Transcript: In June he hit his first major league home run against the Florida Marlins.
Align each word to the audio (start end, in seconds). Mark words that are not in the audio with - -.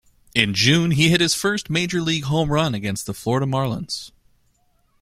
In 0.33 0.55
June 0.55 0.89
he 0.89 1.09
hit 1.09 1.21
his 1.21 1.35
first 1.35 1.69
major 1.69 2.01
league 2.01 2.23
home 2.23 2.51
run 2.51 2.73
against 2.73 3.05
the 3.05 3.13
Florida 3.13 3.45
Marlins. 3.45 4.09